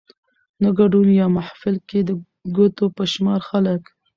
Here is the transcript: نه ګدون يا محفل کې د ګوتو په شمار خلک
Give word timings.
نه 0.61 0.69
ګدون 0.77 1.07
يا 1.19 1.27
محفل 1.37 1.75
کې 1.89 1.99
د 2.03 2.09
ګوتو 2.55 2.85
په 2.95 3.03
شمار 3.11 3.39
خلک 3.49 3.81